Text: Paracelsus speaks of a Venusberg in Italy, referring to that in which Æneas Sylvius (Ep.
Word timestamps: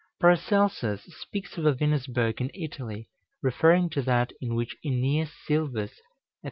Paracelsus 0.19 1.03
speaks 1.19 1.59
of 1.59 1.65
a 1.67 1.75
Venusberg 1.75 2.41
in 2.41 2.49
Italy, 2.55 3.07
referring 3.43 3.87
to 3.91 4.01
that 4.01 4.31
in 4.41 4.55
which 4.55 4.75
Æneas 4.83 5.29
Sylvius 5.45 5.91
(Ep. 5.99 6.05